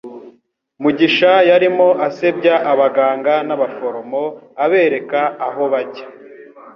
Mugisha 0.81 1.31
yarimo 1.49 1.87
asebya 2.07 2.55
abaganga 2.71 3.33
n'abaforomo, 3.47 4.23
abereka 4.63 5.21
aho 5.47 5.63
bajya 5.73 6.05